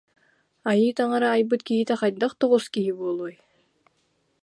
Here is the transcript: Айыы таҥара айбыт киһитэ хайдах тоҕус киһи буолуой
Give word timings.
Айыы 0.71 0.91
таҥара 0.97 1.29
айбыт 1.35 1.61
киһитэ 1.67 1.95
хайдах 1.99 2.33
тоҕус 2.41 2.65
киһи 2.73 2.91
буолуой 2.99 3.33